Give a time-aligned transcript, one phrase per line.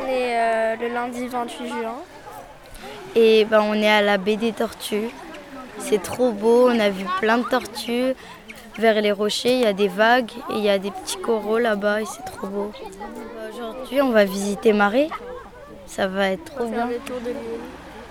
[0.00, 1.96] On est euh, le lundi 28 juin.
[3.14, 5.10] Et ben, on est à la baie des Tortues.
[5.78, 8.14] C'est trop beau, on a vu plein de tortues.
[8.78, 11.58] Vers les rochers, il y a des vagues et il y a des petits coraux
[11.58, 12.72] là-bas et c'est trop beau.
[13.52, 15.08] Aujourd'hui, on va visiter Marais.
[15.86, 16.88] Ça va être trop bien.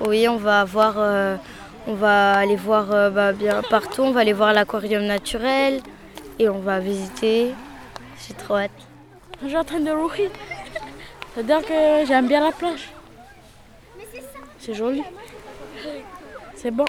[0.02, 1.38] Oui, on va voir, euh,
[1.88, 4.02] on va aller voir euh, bah, bien partout.
[4.02, 5.82] On va aller voir l'aquarium naturel
[6.40, 7.54] et on va visiter.
[8.28, 8.72] J'ai trop hâte.
[9.42, 10.30] Je suis en train de rougir.
[11.34, 12.90] C'est-à-dire que j'aime bien la plage.
[14.60, 15.04] C'est joli.
[16.56, 16.86] C'est bon.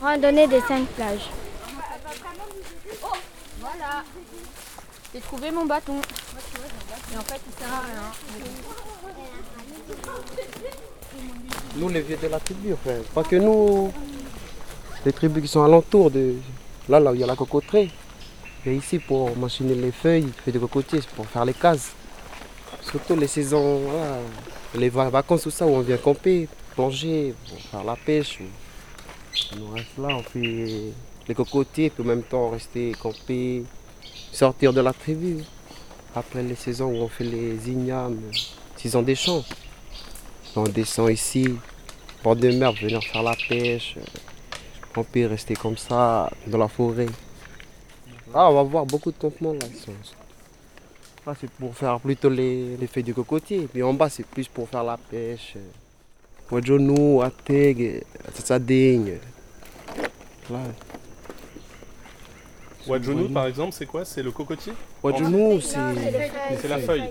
[0.00, 1.28] Randonnée des cinq plages.
[5.14, 5.94] J'ai trouvé mon bâton.
[7.12, 8.12] Et en fait, il sert à rien.
[11.76, 13.92] Nous, les vieux de la tribu, enfin, pas que nous,
[15.04, 16.34] les tribus qui sont alentours de
[16.88, 17.90] là, là où il y a la cocoterie.
[18.66, 21.92] Et ici pour machiner les feuilles, feuilles de cocotier, c'est pour faire les cases.
[22.82, 24.18] Surtout les saisons, voilà,
[24.74, 28.38] les va- vacances, tout ça, où on vient camper, plonger, pour faire la pêche.
[29.60, 30.92] On reste là, on fait
[31.28, 33.62] les cocotiers, puis en même temps rester camper,
[34.32, 35.44] sortir de la tribu.
[36.14, 38.20] Après les saisons où on fait les ignames,
[38.76, 39.44] saison des champs.
[40.56, 41.46] On descend ici,
[42.24, 44.02] bord de venir faire la pêche, euh,
[44.92, 47.06] camper, rester comme ça, dans la forêt.
[48.34, 49.66] Ah, on va voir beaucoup de campements là.
[51.26, 53.68] Là, c'est pour faire plutôt les, les feuilles cocotier.
[53.70, 55.54] Puis en bas, c'est plus pour faire la pêche.
[56.50, 58.02] Wajonou, Ateg,
[58.34, 59.18] Tsading.
[60.50, 60.58] Là.
[62.88, 64.04] Wadjounou, par exemple, c'est quoi?
[64.04, 64.72] C'est le cocotier?
[65.02, 65.76] Wajonou, c'est
[66.60, 67.10] C'est la feuille.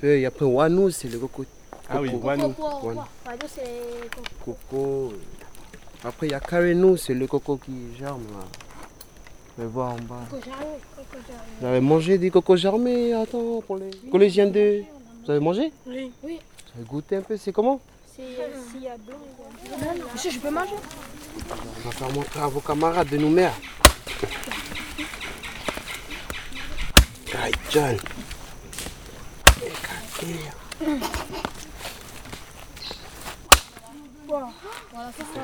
[0.00, 0.26] feuille.
[0.26, 1.52] Après, Wanou, c'est le cocotier.
[1.88, 2.54] Ah oui, Wanou.
[2.82, 3.02] Wanou.
[4.44, 5.12] Coco.
[6.04, 8.44] Après, il y a Karenou, c'est le coco qui germe là.
[9.56, 10.20] On va voir en bas.
[11.60, 14.82] Vous avez mangé des cocos germés Attends, pour les collégiens de.
[15.24, 15.72] Vous avez mangé?
[15.86, 16.10] Oui.
[16.22, 16.28] Vous
[16.76, 17.80] avez goûté un peu C'est comment?
[20.12, 20.74] Monsieur, je peux manger?
[21.50, 23.54] On va faire montrer à vos camarades de nos mères.
[27.44, 27.96] Kai John.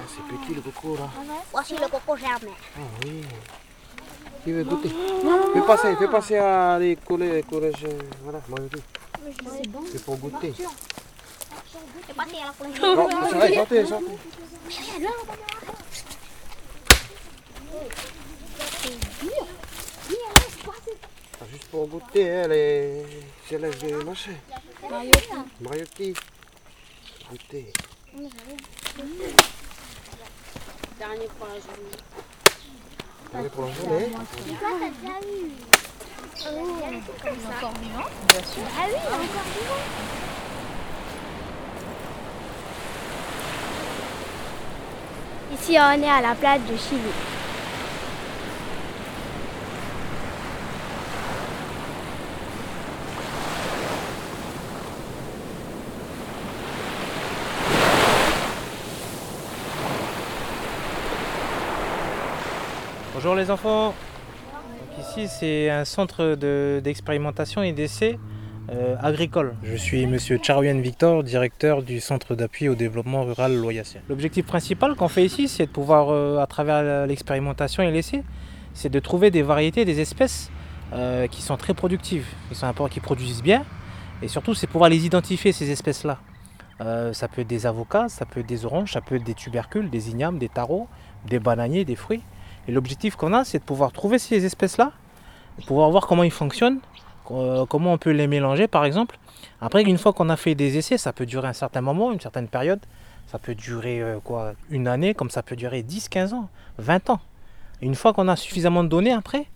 [0.08, 1.10] C'est petit le coco là.
[1.52, 2.54] Voici le coco germain.
[2.76, 3.22] Ah oui.
[4.42, 4.88] Qui veut goûter
[5.52, 7.86] Fais passer, fais passer à les collèges.
[8.22, 8.80] Voilà, majorité.
[9.92, 10.54] C'est pour goûter.
[10.56, 12.96] C'est pas à la couleur.
[12.96, 14.06] Non, c'est sortez, sortez.
[21.42, 23.04] Ah, Juste pour goûter, hein, les
[23.50, 24.32] élèves de marché.
[25.60, 26.14] Mariotti.
[27.30, 27.72] Goûter.
[30.98, 31.96] Dernier pour la journée.
[33.32, 34.08] Allez pour la journée.
[45.52, 47.39] Ici, on est à la plage de Chili.
[63.22, 63.88] Bonjour les enfants.
[64.54, 68.18] Donc ici c'est un centre de- d'expérimentation et d'essai
[68.70, 69.56] euh, agricole.
[69.62, 74.00] Je suis monsieur Charoyen Victor, directeur du centre d'appui au développement rural Loyassien.
[74.08, 78.24] L'objectif principal qu'on fait ici, c'est de pouvoir, euh, à travers l'expérimentation et l'essai,
[78.72, 80.50] c'est de trouver des variétés, des espèces
[80.94, 83.66] euh, qui sont très productives, qui, sont qui produisent bien,
[84.22, 86.20] et surtout c'est pouvoir les identifier ces espèces-là.
[86.80, 89.34] Euh, ça peut être des avocats, ça peut être des oranges, ça peut être des
[89.34, 90.88] tubercules, des ignames, des tarots,
[91.26, 92.22] des bananiers, des fruits.
[92.68, 94.92] Et l'objectif qu'on a, c'est de pouvoir trouver ces espèces-là,
[95.66, 96.78] pouvoir voir comment ils fonctionnent,
[97.30, 99.18] euh, comment on peut les mélanger par exemple.
[99.60, 102.20] Après, une fois qu'on a fait des essais, ça peut durer un certain moment, une
[102.20, 102.80] certaine période.
[103.26, 106.48] Ça peut durer euh, quoi, une année, comme ça peut durer 10, 15 ans,
[106.78, 107.20] 20 ans.
[107.80, 109.46] Une fois qu'on a suffisamment de données après,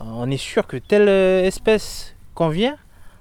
[0.00, 2.76] euh, on est sûr que telle espèce convient.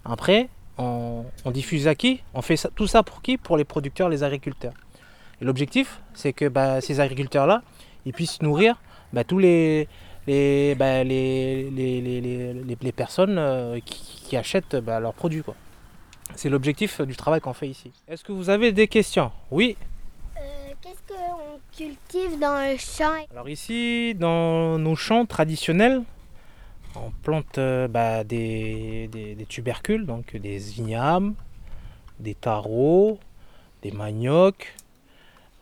[0.06, 2.22] Après, on, on diffuse à qui?
[2.34, 3.38] On fait ça- tout ça pour qui?
[3.38, 4.74] Pour les producteurs, les agriculteurs.
[5.42, 7.64] Et l'objectif, c'est que bah, ces agriculteurs-là,
[8.06, 8.80] ils puissent nourrir
[9.14, 9.88] bah, tous les,
[10.28, 15.44] les, bah, les, les, les, personnes euh, qui, qui achètent bah, leurs produits.
[15.44, 15.56] quoi.
[16.36, 17.92] C'est l'objectif du travail qu'on fait ici.
[18.08, 19.32] Est-ce que vous avez des questions?
[19.52, 19.78] Oui.
[20.82, 23.26] Qu'est-ce qu'on cultive dans le champ?
[23.32, 26.04] Alors ici, dans nos champs traditionnels,
[26.96, 31.36] On plante euh, bah, des, des- des tubercules, donc des ignames,
[32.20, 33.20] des tarots,
[33.84, 34.74] des maniocs,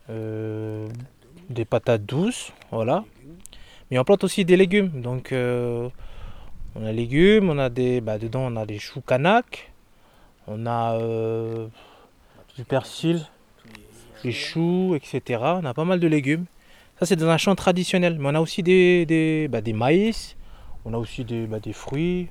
[0.09, 0.87] euh,
[1.49, 3.03] des patates douces, voilà.
[3.91, 5.01] Mais on plante aussi des légumes.
[5.01, 5.89] Donc euh,
[6.75, 8.01] on a légumes, on a des.
[8.01, 9.71] Bah, dedans on a des choux canaques,
[10.47, 11.67] on a euh,
[12.55, 13.25] du persil,
[14.23, 15.41] des choux, etc.
[15.61, 16.45] On a pas mal de légumes.
[16.99, 18.17] Ça c'est dans un champ traditionnel.
[18.19, 20.35] Mais on a aussi des, bah, maïs,
[20.85, 22.29] on a aussi des, bah, des fruits,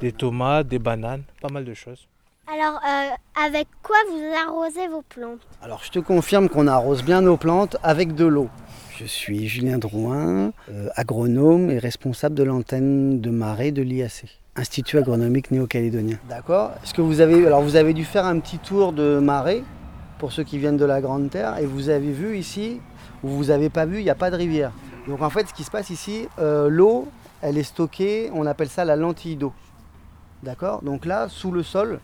[0.00, 2.06] des tomates, des bananes, pas mal de choses.
[2.50, 3.10] Alors, euh,
[3.46, 7.76] avec quoi vous arrosez vos plantes Alors je te confirme qu'on arrose bien nos plantes
[7.82, 8.48] avec de l'eau.
[8.96, 14.96] Je suis Julien Drouin, euh, agronome et responsable de l'antenne de marée de l'IAC, Institut
[14.96, 16.16] agronomique néo-calédonien.
[16.30, 19.62] D'accord Est-ce que vous avez alors vous avez dû faire un petit tour de marée
[20.18, 22.80] pour ceux qui viennent de la Grande Terre et vous avez vu ici
[23.22, 24.72] où vous n'avez pas vu, il n'y a pas de rivière.
[25.06, 27.08] Donc en fait ce qui se passe ici, euh, l'eau,
[27.42, 29.52] elle est stockée, on appelle ça la lentille d'eau.
[30.42, 30.82] D'accord?
[30.82, 32.00] Donc là, sous le sol,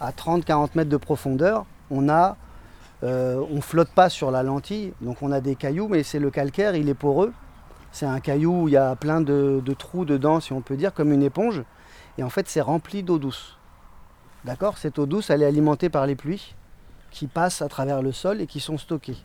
[0.00, 2.36] à 30-40 mètres de profondeur, on a
[3.04, 6.30] euh, on flotte pas sur la lentille, donc on a des cailloux, mais c'est le
[6.30, 7.32] calcaire, il est poreux.
[7.92, 10.76] C'est un caillou où il y a plein de, de trous dedans, si on peut
[10.76, 11.62] dire, comme une éponge.
[12.18, 13.56] Et en fait, c'est rempli d'eau douce.
[14.44, 14.78] D'accord?
[14.78, 16.54] Cette eau douce, elle est alimentée par les pluies
[17.10, 19.16] qui passent à travers le sol et qui sont stockées.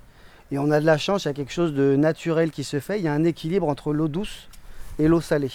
[0.51, 2.79] Et on a de la chance, il y a quelque chose de naturel qui se
[2.79, 2.99] fait.
[2.99, 4.49] Il y a un équilibre entre l'eau douce
[4.99, 5.51] et l'eau salée.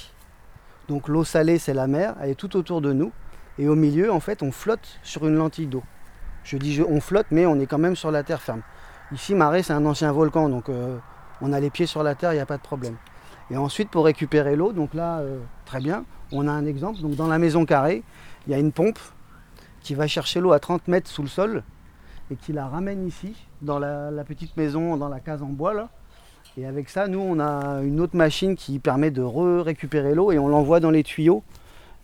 [0.88, 3.12] Donc l'eau salée, c'est la mer, elle est tout autour de nous.
[3.58, 5.82] Et au milieu, en fait, on flotte sur une lentille d'eau.
[6.44, 8.62] Je dis je- on flotte, mais on est quand même sur la terre ferme.
[9.12, 10.96] Ici, Marais, c'est un ancien volcan, donc euh,
[11.40, 12.96] on a les pieds sur la terre, il n'y a pas de problème.
[13.50, 17.00] Et ensuite, pour récupérer l'eau, donc là, euh, très bien, on a un exemple.
[17.00, 18.02] Donc dans la maison carrée,
[18.46, 18.98] il y a une pompe
[19.80, 21.62] qui va chercher l'eau à 30 mètres sous le sol
[22.30, 25.72] et qui la ramène ici, dans la, la petite maison, dans la case en bois
[25.72, 25.88] là.
[26.58, 30.38] Et avec ça, nous, on a une autre machine qui permet de récupérer l'eau et
[30.38, 31.42] on l'envoie dans les tuyaux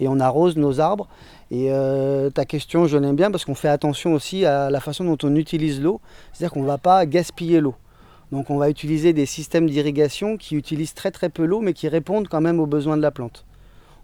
[0.00, 1.08] et on arrose nos arbres.
[1.50, 5.04] Et euh, ta question, je l'aime bien parce qu'on fait attention aussi à la façon
[5.04, 6.00] dont on utilise l'eau.
[6.32, 7.74] C'est-à-dire qu'on ne va pas gaspiller l'eau.
[8.32, 11.88] Donc on va utiliser des systèmes d'irrigation qui utilisent très très peu l'eau mais qui
[11.88, 13.44] répondent quand même aux besoins de la plante.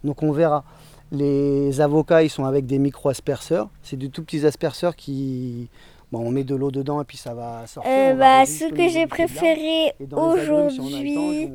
[0.03, 0.63] Donc on verra.
[1.11, 3.67] Les avocats, ils sont avec des micro-asperceurs.
[3.83, 5.67] C'est des tout petits asperceurs qui...
[6.11, 7.89] Bon, on met de l'eau dedans et puis ça va sortir.
[7.91, 11.47] Euh, va bah, Ce que j'ai préféré si aujourd'hui,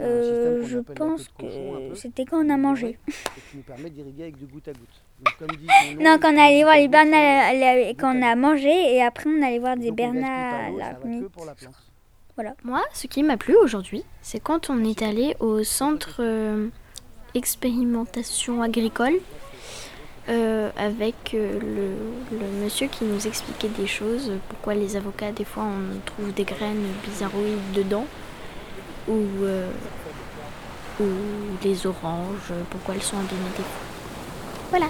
[0.00, 2.98] euh, je pense que c'était quand on a mangé.
[3.06, 3.12] et
[3.50, 5.02] qui nous permet d'irriguer avec du goutte à goutte.
[5.22, 8.34] Donc, comme dit son nom, Non, quand on allait voir les les- quand on a
[8.34, 11.74] mangé, et après on allait voir des la plante.
[12.64, 16.68] Moi, ce qui m'a plu aujourd'hui, c'est quand on est allé au centre euh,
[17.34, 19.18] expérimentation agricole
[20.28, 25.44] euh, avec euh, le, le monsieur qui nous expliquait des choses, pourquoi les avocats, des
[25.44, 28.06] fois, on trouve des graines bizarroïdes dedans,
[29.08, 29.70] ou, euh,
[31.00, 31.04] ou
[31.64, 33.66] les oranges, pourquoi elles sont abîmées.
[34.70, 34.86] Voilà.